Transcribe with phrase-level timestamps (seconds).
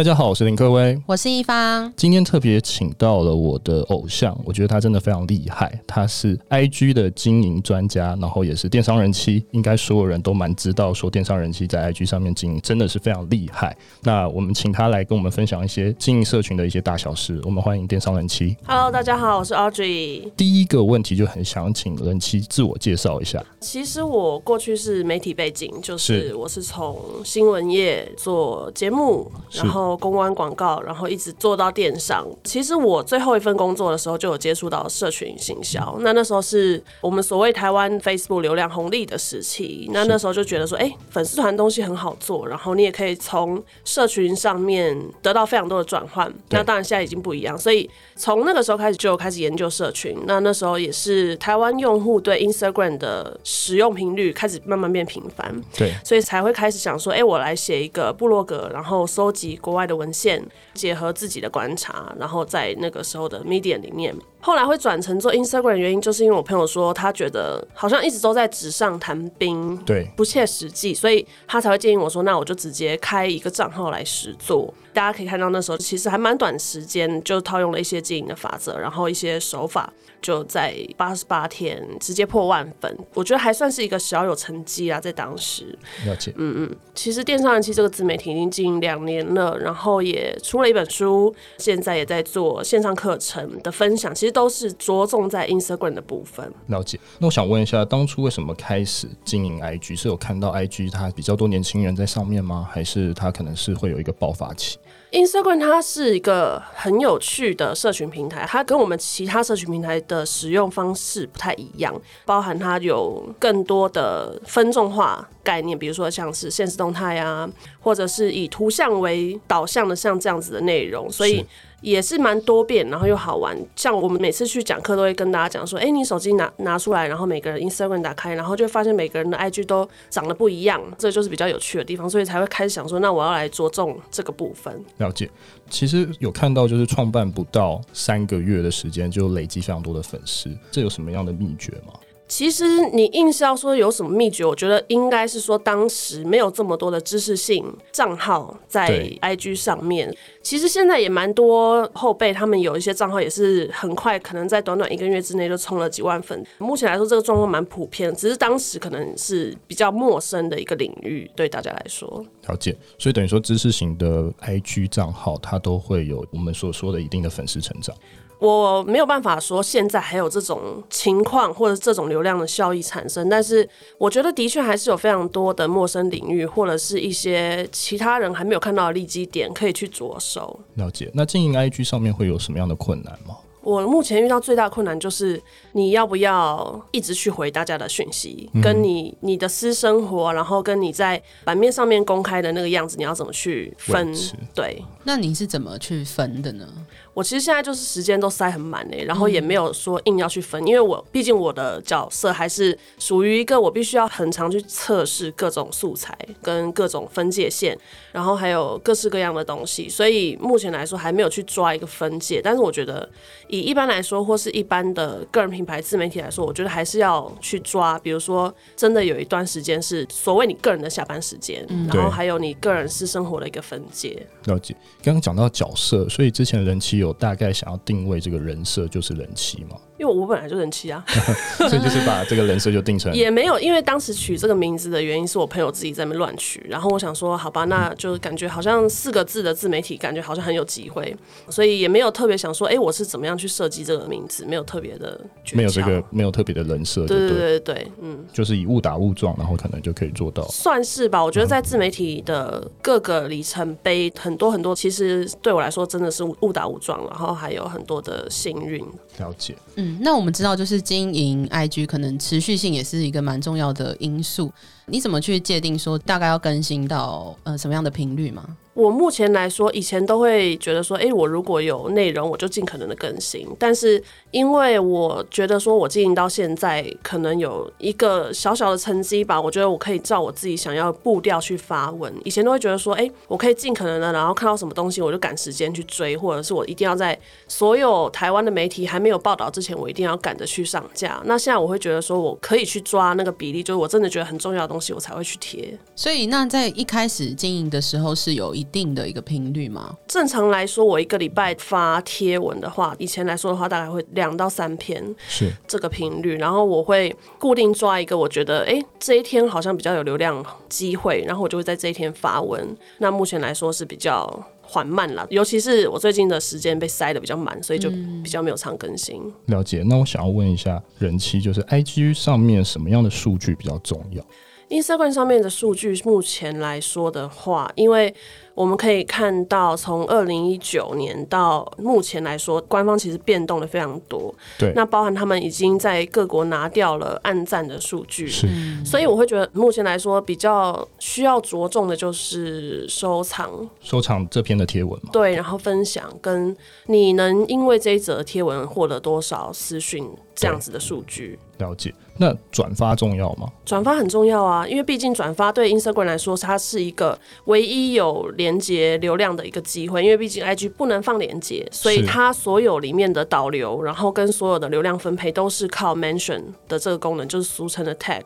[0.00, 1.92] 大家好，我是林克威，我是一方。
[1.94, 5.78] 今天特别请到了我的偶像，我觉得他真的非常厉害。
[5.86, 13.76] 他是 IG 的经营专家，然后也是电商人妻，应该所有人都蛮知道，说电商人妻在 IG 上面经营真的是非常厉害。
[14.02, 17.38] 那我们请他来跟我们分享一些经营社群的一些大小事。
[17.44, 18.56] 我们欢迎电商人妻。
[18.64, 20.30] Hello，大家好，我是 Audrey。
[20.34, 23.44] 第一个问题就很想请人妻自我介绍一下。
[23.60, 29.89] 其实我过去是媒体背景，就是我是从新闻业做节目，然后。
[29.96, 32.26] 公关广告，然后一直做到电商。
[32.44, 35.96] 其实我最后一份工作的时候，就有接触到社群行销。
[36.00, 39.88] 那那时候是我们所谓台湾 Facebook 流量红利的时期。
[39.92, 46.32] 那那时候就觉得说，哎、欸，粉丝团东西很好做，然后你也可以从社群上面得到非常多的转换。
[46.50, 50.16] 那当然现在已经不一样，所以从那个时候开始就开始研究社群。
[50.26, 55.60] 那那时候也是台湾用户对 Instagram 的使用频率开始慢慢变频繁。
[55.76, 74.74] 对，所以才会开始想说，哎、欸，我来写一个部落格，然后收集国外的文献，结合自己的观察，然后在那个时候的 media 里面，后来会转成做 Instagram 的原因，就是因为我朋友说他觉得好像一直都在纸上谈兵，对，不切实际，所以他才会建议我说，那我就直接开一个账号来实做。
[74.92, 79.92] 大家可以看到那时候其实还蛮短时间，就套用了一些经营的法则，然后一些手法。
[80.22, 85.74] 就在八十八天直接破万粉，我觉得还算是一个小有成绩啊，在当时。
[86.04, 86.30] 了解。
[86.36, 96.52] 嗯嗯，其实电商人气这个自媒体已经经营两年了，然后也出了一本书，现在也在做线上课程的分享，其实都是着重在 Instagram 的部分。
[96.66, 97.00] 了解。
[97.18, 99.96] 那我想问一下，当初为什么开始经营 IG？
[99.96, 102.68] 是有看到 IG 它比较多年轻人在上面吗？
[102.70, 104.76] 还是它可能是会有一个爆发期
[105.12, 117.48] ？Instagram 它是一个很有趣的社群平台，它跟我们其他社群平台的使用方式不太一样，包含它有更多的分众化概念，比如说像是现实动态啊，
[117.80, 121.44] 或者是以图像为导向的像这样子的内容，所以。
[121.80, 123.56] 也是蛮多变，然后又好玩。
[123.74, 135.30] 像我们每次去讲课，都会跟大家讲说：“哎、你手机拿拿出来，然后每个人 Instagram 打开，然后就发现每个人的 IG 都长得不一样，这就是比较有趣的地方。”所以才会开始想说：“那我要来着重这个部分。”了解。
[135.68, 141.94] 其实有看到，就是创办不到三个月的时间，就累积非常多的粉丝，这有什么样的秘诀吗？
[142.30, 150.16] 其实你硬是要说有什么秘诀，我觉得应该是说当时没有这么多的知识性账号在 IG 上面。
[150.40, 156.40] 其实现在也蛮多后辈，他们有一些账号也是很快，可能在短短一个月之内就冲了几万粉。
[156.58, 162.24] 目前来说，这个状况蛮普遍，只是当时可能是比较陌生的一个领域，对大家来说。
[162.46, 167.92] 了解，所以等于说知识型的 IG 账号，它都会有我们所说的一定的粉丝成长。
[168.40, 173.68] 我没有办法说现在还有这种情况或者这种流量的效益产生，但是
[173.98, 180.58] 我觉得的确还是有非常多的陌生领域或者是一些其他人还没有看到的利基点可以去着手。
[180.74, 183.36] 了解，那经营 IG 上面会有什么样的困难吗？
[183.62, 185.38] 我目前遇到最大困难就是
[185.72, 194.16] 你要不要一直去回大家的讯息，嗯、跟你你的私生活，然后跟你在版面上面公开的那个样子，你要怎么去分？
[194.54, 196.66] 对，那你是怎么去分的呢？
[197.12, 207.76] 我其实现在就是时间都塞很满嘞，然后也没有说硬要去分，因为我毕竟我的角色还是属于一个我必须要很常去测试各种素材跟各种分界线，
[208.12, 212.40] 然后还有各式各样的东西，所以目前来说还没有去抓一个分界。
[212.42, 213.08] 但是我觉得
[213.48, 224.26] 以一般来说，或是一般的个人品牌自媒体来说，我觉得还是要去抓，比如说真的有一段时间是所谓你个人的下班时间，然后还有你个人私生活的一个分界。
[224.44, 229.76] 了解，刚刚讲到角色，所以之前的人妻有大概想要定位这个人设就是人妻吗？
[230.00, 231.04] 因为我本来就人妻啊，
[231.68, 241.14] 所以就是把这个人设就定成也没有，因为当时取这个名字的原因是我朋友自己在那乱取，然后我想说好吧，那就感觉好像四个字的自媒体，感觉好像很有机会，
[241.50, 245.20] 所以也没有特别想说，哎、欸，我是怎么样去设计这个名字，没有特别的，
[245.52, 251.22] 没有这个没有特别的人设，对对对对对，嗯，就是以误打误撞，然后可能就可以做到，算是吧。
[251.22, 258.82] 我觉得在自媒体的各个里程碑，很多很多，其实对我来说真的是误打误撞，然后还有很多的幸运。
[259.20, 264.52] 了解，嗯，那我们知道，就是经营 IG 可能持续性也是一个蛮重要的因素。
[264.86, 268.44] 你怎么去界定说大概要更新到呃什么样的频率吗？
[268.80, 273.46] 我目前来说，以前都会觉得说，哎、我如果有内容，我就尽可能的更新。
[273.58, 282.10] 但是，因为我觉得说我经营到现在，可能有一个小小的成绩吧，我觉得我可以照我自己想要步调去发文。
[282.24, 287.18] 以前都会觉得说，哎、我可以尽可能的，然后看到什么东西，我就赶时间去追，或者是我一定要在
[287.48, 291.20] 所有台湾的媒体还没有报道之前，我一定要赶着去上架。
[291.26, 295.78] 那现在我会觉得说，我可以去抓那个比例，就是我真的觉得很重要的东西，我才会去贴。
[295.94, 299.96] 所以，那在一开始经营的时候，是有一定的一个频率吗？
[300.06, 306.36] 正常来说，我一个礼拜发贴文的话，以前来说的话，大概会两到三篇，是这个频率。
[306.36, 312.76] 然后我会固定抓一个，我觉得哎、欸，这一天好像比较有流量机会，然后我就会在这一天发文。
[312.98, 314.28] 那目前来说是比较
[314.62, 317.90] 缓慢了，尤其是我最近的时间被塞的比较满，所以就
[318.22, 319.20] 比较没有常更新。
[319.24, 319.56] 嗯。
[319.56, 319.82] 了解。
[319.86, 324.24] 那我想要问一下，人气就是 IG 上面什么样的数据比较重要
[324.68, 328.14] ？Instagram 上面的数据，目前来说的话，因为
[328.60, 334.34] 我们可以看到，从二零一九年到目前来说，官方其实变动的非常多。
[334.58, 338.46] 对，那包含他们已经在各国拿掉了暗赞的数据，是。
[338.84, 345.08] 所以我会觉得，目前来说比较需要着重的就是收藏，收藏这篇的贴文嘛。
[345.10, 346.54] 对，然后分享，跟
[346.84, 351.38] 你能因为这一则贴文获得多少私讯这样子的数据。
[351.56, 351.94] 了解。
[352.16, 353.48] 那转发重要吗？
[353.64, 360.02] 转发很重要啊，因为毕竟转发对 Instagram 来说，它是一个唯一有连接流量的一个机会。
[360.02, 368.22] 因为毕竟 IG 不能放连接，所以它所有里面的导流，然后跟所有的流量分配都是靠 mention 的这个功能，就是俗称的 tag。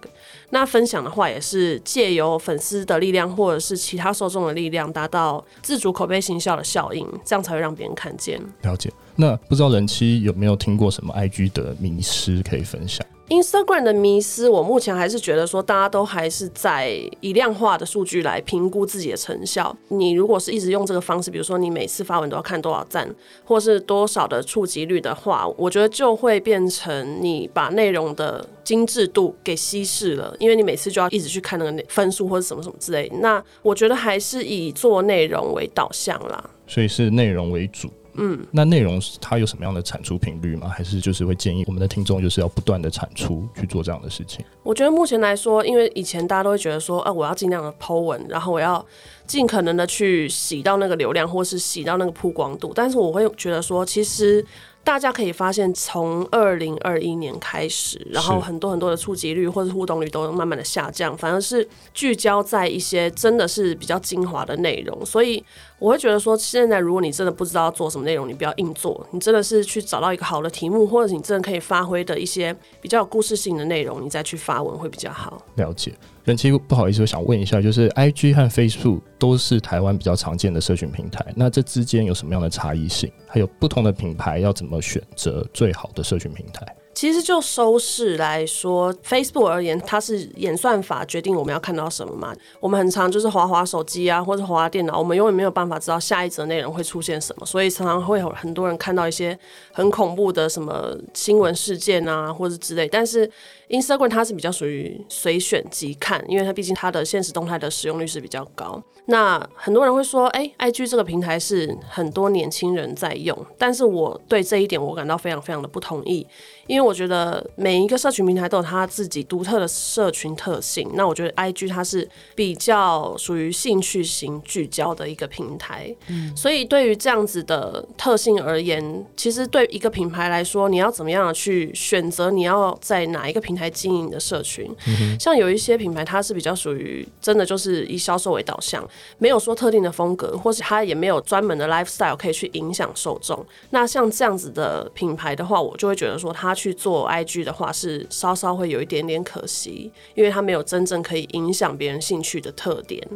[0.50, 8.41] 那分享的话，也是借由粉丝的力量，或者是其他受众的力量，达到自主口碑行销的效应，这样才会让别人看见。
[8.62, 8.91] 了解。
[9.17, 16.91] 那不知道人妻有没有听过什么 IG 的迷思可以分享？Instagram 的迷思，我目前还是觉得说，大家都还是在
[17.21, 19.75] 以量化的数据来评估自己的成效。
[19.89, 23.09] 你如果是一直用这个方式，比如说你每次发文都要看多少赞，
[23.45, 33.11] 或是多少的触及率的话，我觉得就会变成你把内容的精致度给稀释了，因为你每次就要一直去看那个分数或者什么什么之类。
[33.21, 37.89] 那我觉得还是以做内容为导向啦，所以是内容为主。
[38.15, 40.69] 嗯，那内容它有什么样的产出频率吗？
[40.69, 44.45] 还是就是会建议我们的听众就是要不断的产出去做这样的事情？
[44.63, 48.85] 我觉得目前来说，因为以前大家都会觉得说，啊，我要尽量的 po 文，然后我要
[49.27, 52.73] 尽可能的去洗到那个流量，或是洗到那个曝光度。
[52.75, 54.45] 但是我会觉得说，其实。
[54.85, 65.05] 大家可以发现，从二零二一年开始，然后很多很多的触及率或者互动率都慢慢的下降，反而是聚焦在一些真的是比较精华的内容。
[65.07, 65.43] 所以
[65.79, 75.43] 我会觉得说，现在如果你真的不知道做什么内容，你不要硬做，你真的是去找到一个好的题目，或者你真的可以发挥的一些比较有故事性的内容，你再去发文会比较好。
[75.57, 75.95] 了解。
[76.25, 83.12] 那其实不好意思，我想问一下，就是 IG 和 Facebook 都是台湾比较常见的社群平台，那这之间有什么样的差异性？
[83.29, 86.67] 还有不同的品牌要怎么选择最好的社群平台？
[86.94, 92.32] 其实就收视来说，Facebook 而言，它是演算法决定我们要看到什么嘛。
[92.61, 99.37] 我们很常就是滑滑手机啊，或者滑电脑，我们永远没有办法知道下一则内容会出现什么，所以常常会有很多人看到一些
[99.73, 102.87] 很恐怖的什么新闻事件啊，或者之类。
[102.87, 103.29] 但是
[103.69, 108.81] Instagram 它是比较属于随选即看，因为它毕竟它的现实动态的使用率是比较高。
[109.06, 116.26] 那很多人会说，哎，IG 这个平台是很多年轻人在用，但是我对这一点我感到非常非常的不同意。
[116.67, 120.91] 因为我觉得每一个社群平台都有它自己独特的社群特性。
[120.95, 125.95] 那我觉得 IG 它是比较属于兴趣型聚焦的一个平台。
[126.07, 134.71] 嗯，所以对于这样子的特性而言，其实对一个品牌来说，你要怎么样去选择你要在哪一个平台经营的社群？
[134.87, 138.83] 嗯，像有一些品牌，它是比较属于真的就是以销售为导向，
[139.19, 143.44] 没有说特定的风格，或是它也没有专门的 lifestyle 可以去影响受众。
[143.71, 146.54] 那像这样子的品牌的话，我就会觉得说它。
[146.55, 153.06] 去做 IG 的话，是稍稍会有一点点可惜，因为它没有真正可以影响别人兴趣的特点。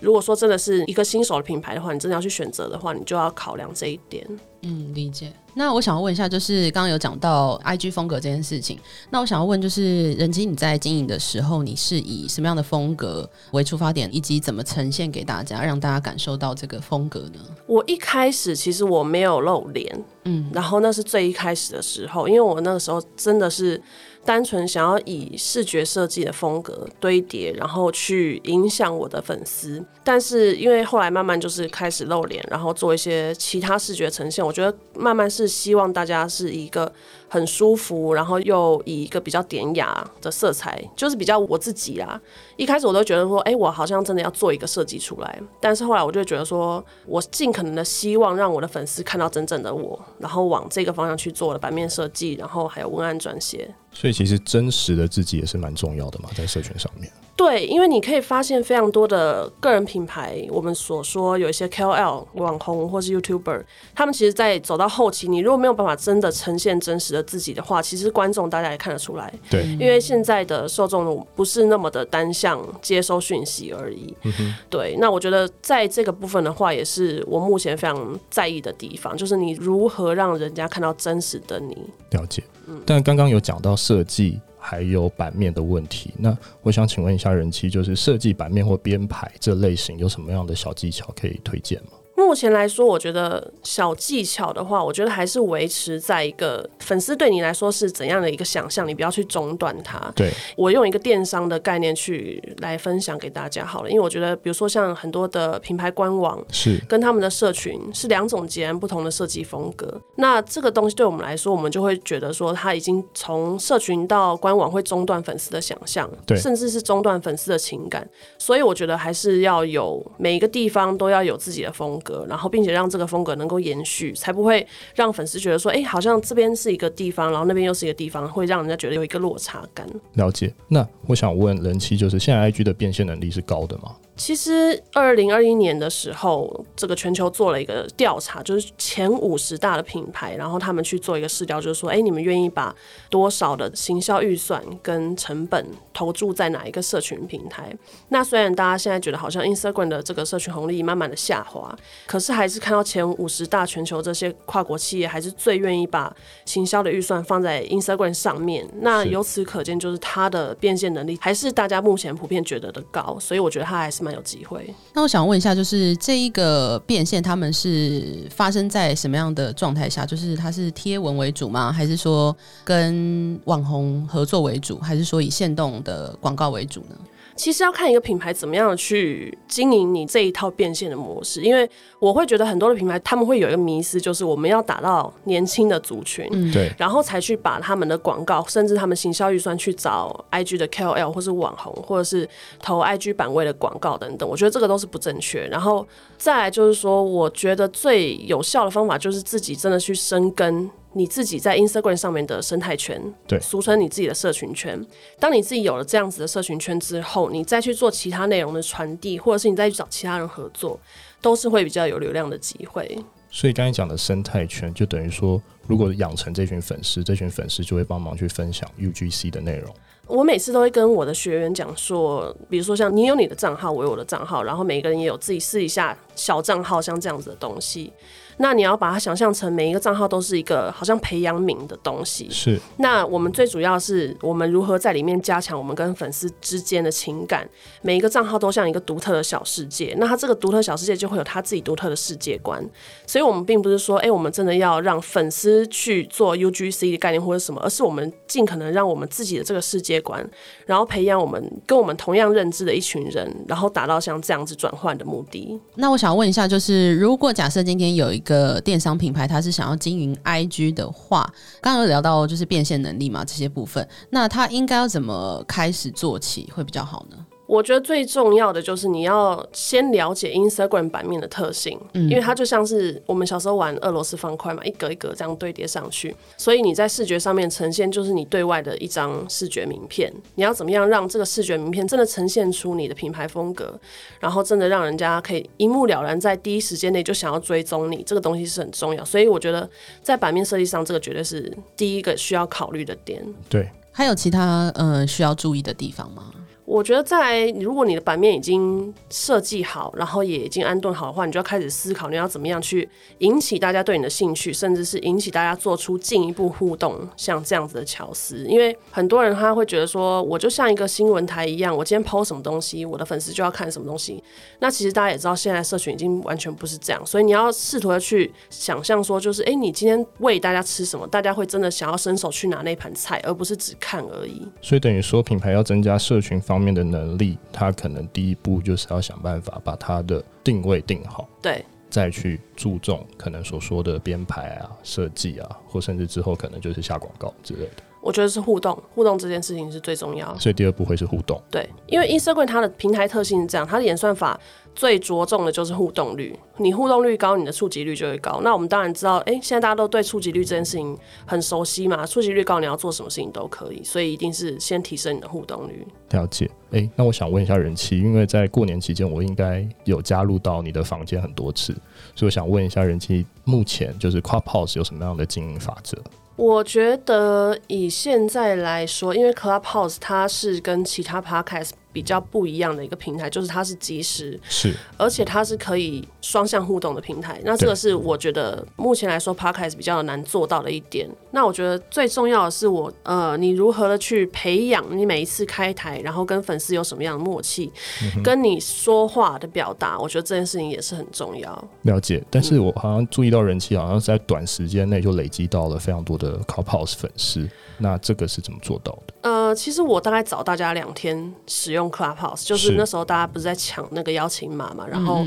[0.00, 4.26] 如果说真的是一个新手的品牌的话，你真的要去选择的话，你就要考量这一点。
[4.62, 5.32] 嗯，理解。
[5.54, 8.78] 那我想要问一下，就是刚刚有讲到 IG 风格这件事情，
[9.10, 17.40] 那我想要问，就是人机你在经营的时候，你是以什么样的风格为出发点，以及怎么呈现给大家，让大家感受到这个风格呢？
[17.66, 23.80] 我一开始其实我没有露脸，嗯，然后那是最一开始的时候，因为我那个时候真的是。
[24.28, 29.82] 单纯想要以视觉设计的风格堆叠，然后去影响我的粉丝。
[30.04, 36.92] 但是因为后来慢慢就是开始露脸，然后做一些其他视觉呈现，我觉得慢慢是希望大家是一个。
[37.28, 42.20] 很舒服，然后又以一个比较典雅的色彩，就是比较我自己啊。
[42.56, 45.40] 一开始我都觉得说，哎，我好像真的要做一个设计出来。
[45.60, 53.72] 但是后来我就觉得说，我尽可能的希望让我的粉丝看到真正的我，然后往这个方向去做了版面设计，然后还有文案撰写。
[53.92, 57.10] 所以其实真实的自己也是蛮重要的嘛，在社群上面。
[57.34, 63.62] 对，因为你可以发现非常多的个人品牌，我们所说有一些 KOL 网红或是 YouTuber，
[63.94, 67.17] 他们其实，在走到后期，你如果没有办法真的呈现真实的。
[67.18, 69.32] 了自己的话，其实观众大家也看得出来。
[69.50, 74.14] 对，因为现在的受众不是那么的单向接收讯息而已。
[74.22, 81.76] 嗯、对，那我觉得在这个部分的话，也是我目前非常在意的地方，就是你如何让人家看到真实的你。
[82.12, 82.42] 了解。
[82.66, 84.40] 嗯，但刚刚有讲到设计。
[84.60, 91.92] 还有版面的问题，那我想请问一下人气，就是设计版面或编排这类型有什么样的小技巧可以推荐吗？
[92.18, 99.98] 目前来说，我觉得小技巧的话，我觉得还是维持在一个粉丝对你来说是怎样的一个想象，你不要去中断它。
[100.14, 110.00] 对，我用一个电商的概念去来分享给大家好了，因为我觉得，比如说像很多的品牌官网是跟他们的社群是两种截然不同的设计风格。
[110.16, 118.08] 那这个东西对我们来说，我们就会觉得说，它已经从社群到官网会中断粉丝的想象，对，甚至是中断粉丝的情感。
[118.38, 122.07] 所以我觉得还是要有每一个地方都要有自己的风格。
[122.28, 129.86] 然后，并且让这个风格能够延续，才不会让粉丝觉得说，哎，好像这边是一个地方，然后那边又是一个地方，会让人家觉得有一个落差感。
[130.14, 130.52] 了解。
[130.68, 133.94] 那我想问人气，就是现在 IG 的变现能力是高的吗？
[134.18, 142.74] 其实，二零二一年的时候，这个全球做了一个调查，就是前五十大的品牌，然后他们去做一个试调，就是说，哎，你们愿意把
[143.08, 147.72] 多少的行销预算跟成本投注在哪一个社群平台？
[148.08, 151.74] 那虽然大家现在觉得好像 Instagram 的这个社群红利慢慢的下滑，
[152.06, 158.68] 可是还是看到前五十大全球这些跨国企业还是最愿意把行销的预算放在 Instagram 上面。
[158.80, 164.72] 那由此可见，就是它的变现能力还是大家目前普遍觉得的高，所以我觉得它还是蛮有机会。
[164.92, 170.04] 那我想问一下，就是这一个变现，他们是发生在什么样的状态下？
[170.06, 171.72] 就是它是贴文为主吗？
[171.72, 174.78] 还是说跟网红合作为主？
[174.78, 176.96] 还是说以线动的广告为主呢？
[177.38, 192.28] 其实要看一个品牌怎么样去经营你这一套变现的模式，因为我会觉得很多的品牌他们会有一个迷思，就是我们要打到年轻的族群，嗯，对，然后才去把他们的广告，甚至他们行销预算去找 IG 的 KOL 或是网红，或者是
[192.60, 195.46] 投 IG 版位的广告等等，我觉得这个都是不正确。
[195.46, 200.68] 然后再来就是说，我觉得最有效的方法就是自己真的去深耕。
[200.94, 204.84] 你自己在 Instagram 上面的生态圈，对，俗称你自己的社群圈。
[205.20, 210.80] 当你自己有了这样子的社群圈之后，你再去做其他内容的传递，或者是你再去找其他人合作，
[211.20, 212.98] 都是会比较有流量的机会。
[213.30, 219.72] 所以刚才讲的生态圈，就等于说，如果养成这群粉丝，这群粉丝就会帮忙去分享 UGC 的内容。
[220.06, 227.92] 我每次都会跟我的学员讲说，比如说像你有你的账号，我有我的账号，然后每个人也有自己试一下小账号，像这样子的东西。
[228.38, 232.28] 那你要把它想象成每一个账号都是一个好像培养皿的东西。
[232.30, 232.58] 是。
[232.78, 237.48] 那我们最主要是我们如何在里面加强我们跟粉丝之间的情感。
[237.82, 239.94] 每一个账号都像一个独特的小世界。
[239.98, 242.64] 那它这个独特小世界就会有它自己独特的世界观。
[243.06, 250.24] 所以，我们并不是说，哎、欸，我们真的要让粉丝去做 UGC 的概念或者什么，而是我们尽可能让我们自己的这个世界观，
[250.66, 255.58] 然后培养我们跟我们同样认知的一群人，然后达到像这样子转换的目的。
[255.74, 261.32] 那我想问一下，就是如果假设今天有一个电商品牌，它是想要经营 IG 的话，
[261.62, 267.16] 刚刚有聊到就是变现能力嘛，这些部分，那它应该要怎么开始做起会比较好呢？
[267.48, 280.12] 我觉得最重要的就是你要先了解 Instagram 版面的特性，嗯，因为它就像是我们小时候玩俄罗斯方块嘛，一格一格这样堆叠上去，所以你在视觉上面呈现就是你对外的一张视觉名片。
[280.34, 283.74] 你要怎么样让这个视觉名片真的呈现出你的品牌风格，
[284.20, 289.02] 然后真的让人家可以一目了然，在第一时间内就想要追踪你，这个东西是很重要。
[289.02, 289.66] 所以我觉得
[290.02, 293.24] 在版面设计上，这个绝对是第一个需要考虑的点。
[293.48, 296.24] 对，还有其他呃需要注意的地方吗？
[296.68, 302.86] 我觉得在如果你的版面已经设计好，然后也已经安顿好的话，你就要开始思考你要怎么样去
[303.20, 308.44] 引起大家对你的兴趣，甚至是引起大家做出进一步互动，像这样子的巧思。
[308.44, 314.22] 因为很多人他会觉得说，我就像一个新闻台一样，我今天抛什么东西，我的粉丝就要看什么东西。
[314.58, 324.46] 那其实大家也知道，现在社群已经完全不是这样，所以你要试图的去想象说，就是哎，你今天喂大家吃什么，大家会真的想要伸手去拿那盘菜，而不是只看而已。
[324.60, 337.82] 所以等于说，品牌要增加社群方面的能力，他可能第一步就是要想办法把他的定位定好，对，再去注重可能所说的编排啊、设计啊，或甚至之后可能就是下广告之类的。
[338.00, 340.38] 我觉得是互动，互动这件事情是最重要的。
[340.38, 344.38] 所以第二步会是互动，对，因为 Instagram 它的平台特性是这样，它的演算法。
[344.74, 348.40] 最着重的就是互动率，你互动率高，你的触及率就会高。
[348.44, 355.84] 那我们当然知道，哎、欸，现在大家都对触及率这件事情很熟悉嘛，触及率高，你要做什么事情都可以，所以一定是先提升你的互动率。
[356.10, 361.72] 了解，哎、欸，那我想问一下人气，因为在过年期间，我应该有加入到你的房间很多次，
[362.14, 366.00] 所以我想问一下人气，目前就是 Clubhouse 有什么样的经营法则？
[366.38, 377.40] 我觉得以现在来说，因为 Clubhouse 它是跟其他 Podcast 比较不一样的一个平台，就是它是即时，是，而且它是可以双向互动的平台。
[377.44, 381.08] 那这个是我觉得目前来说 Podcast 比较难做到的一点。
[381.32, 387.72] 那我觉得最重要的是我呃，你如何的去培养你每一次开台，然后跟粉丝有什么样的默契，
[388.14, 391.68] 嗯、跟你说话的表达，我觉得这件事情也是很重要。
[391.82, 397.48] 了解，但是我好像注意到人气好像是在短时间内就累积到了非常多的 Clubhouse 粉丝。
[397.80, 399.14] 那这个是怎么做到的？
[399.22, 405.24] 呃，其实我大概找大家两天使用 Clubhouse，就是那时候大家不是在抢那个邀请码嘛，然后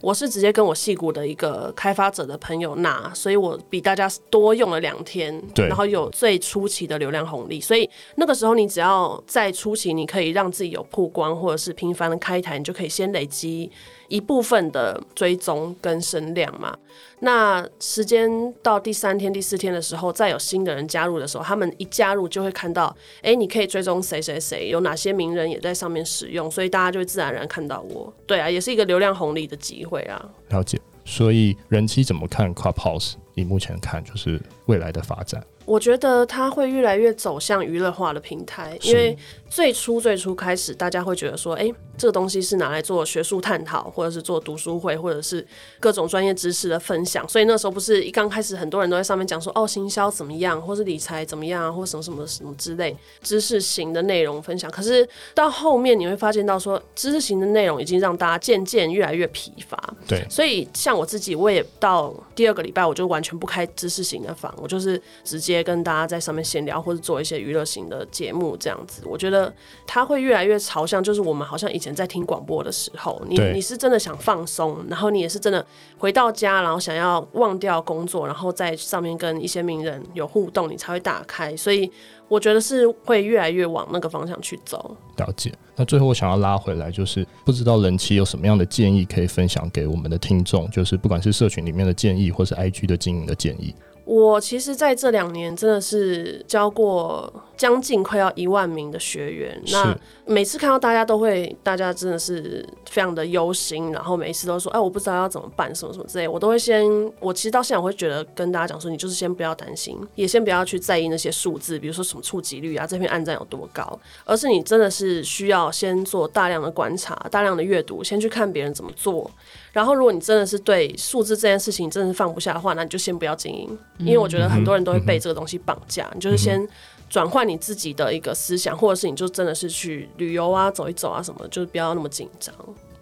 [0.00, 13.70] 我是直接跟我戏骨的一个开发者的朋友拿，所以我比大家多用了两天，对，然后有最初期的流量红利，所以那个时候你只要在初期，你可以让自己有曝光，或者是频繁的开台，你就可以先累积。
[14.12, 16.76] 一部分的追踪跟声量嘛，
[17.20, 18.30] 那时间
[18.62, 28.12] 到第三天、第四天的时候，再有新的人加入的时候，他们一加入就会看到，哎、你可以追踪谁谁谁，有哪些名人也在上面使用，所以大家就会自然而然看到我。
[28.26, 30.22] 对啊，也是一个流量红利的机会啊。
[30.50, 30.78] 了解。
[31.06, 33.14] 所以人妻怎么看 Clubhouse？
[33.34, 35.42] 你目前看，就是未来的发展。
[35.72, 39.16] 我觉得它会越来越走向娱乐化的平台，因为
[39.48, 45.46] 最初最初开始，大家会觉得说，哎、欸，这个东西是拿来做学术探讨，或者是做读书会，或者是
[45.80, 47.26] 各种专业知识的分享。
[47.26, 54.70] 所以那时候不是一刚开始，很多人都在上面讲说，哦，行销怎么样，或是理财怎么样，或什么什么什么之类知识型的内容分享。
[54.70, 59.82] 可是到后面你会发现到说，知识型的内容已经让大家渐渐越来越疲乏。
[60.06, 65.61] 对，所以像我自己，我也到第二个礼拜，我就完全不开知识型的房，我就是直接。
[65.62, 69.52] 跟大家在上面闲聊，或者做一些娱乐型的节目，这样子，我觉得
[69.86, 75.64] 它会越来越朝向，就是我们好像以前在听广播的时候，你你是真的想放松，然后你也是真的
[75.98, 81.56] 回到家，然后想要忘掉工作，然后在上面跟一些名人有互动，你才会打开。
[81.56, 81.90] 所以
[82.28, 84.96] 我觉得是会越来越往那个方向去走。
[85.16, 85.52] 了解。
[85.74, 93.74] 那最后我想要拉回来，就是不知道人妻有什么样的建议可以分享给我们的听众，就是不管是社群里面的建议，或是 IG 的经营的建议。
[94.04, 106.84] 我其实在这两年真的是教过将近快要一万名的学员，那每次看到大家都会，大家真的是非常的忧心，然后每一次都说，哎，我不知道要怎么办，什么什么之类，我都会先，
[107.20, 119.30] 我其实到现在我会觉得跟大家讲说，你就是先不要担心，也先不要去在意那些数字，比如说什么触及率啊，这篇按赞有多高，而是你真的是需要先做大量的观察，大量的阅读，先去看别人怎么做。
[119.72, 126.10] 然后，如果你真的是对数字这件事情真的是放不下的话，那你就先不要经营，因为我觉得很多人都会被这个东西绑架。
[126.14, 126.68] 你就是先
[127.08, 132.54] 转换你自己的一个思想，或者是你就真的是去旅游啊、走一走啊什么，就是不要那么紧张。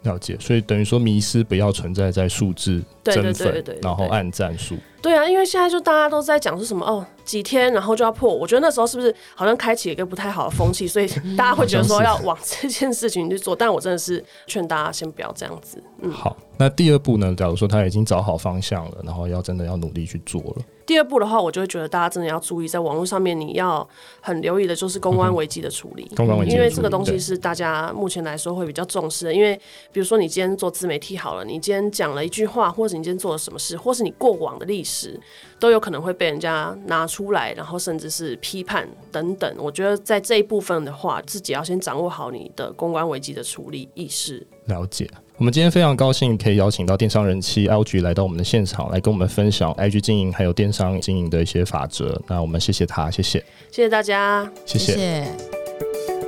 [0.03, 4.75] 了解，所以等于说迷失不要存在在数字增粉，然后按战术。
[5.01, 8.33] 对啊，因为现在就大家都在讲是什么哦，几天然后就要破。
[8.33, 13.55] 我觉得那时候是不是好像开启了一个不太好的风气，所以 大家会觉得说要往这件事情去做。
[13.55, 15.83] 但我真的是劝大家先不要这样子。
[16.01, 17.33] 嗯，好，那第二步呢？
[17.35, 20.55] 假如说他已经找好方向了，然后要真的要努力去做了。
[20.91, 23.87] 第二步的话，我就会觉得大家真的要注意，在网络上面你要
[24.19, 26.05] 很留意的就是公关危机的处理。
[26.17, 29.33] 公关危机，因为这个东西是大家目前来说会比较重视的。
[29.33, 29.55] 因为
[29.93, 35.17] 比如说你今天做自媒体好了，你今天讲了一句话，或者你今天做了什么事，或是你过往的历史，
[35.61, 39.55] 都有可能会被人家拿出来，然后甚至是批判等等。
[39.59, 44.45] 我觉得在这一部分的话，自己要先掌握好你的公关危机的处理意识。
[44.65, 45.09] 了解。
[45.41, 52.21] 我们今天非常高兴可以邀请到电商人妻 Audrey 来到我们的现场，来跟我们分享 IG 经营还有电商经营的一些法则。
[52.27, 54.93] 那我们谢谢他，谢谢，谢谢大家，谢谢。
[54.93, 56.20] 谢谢。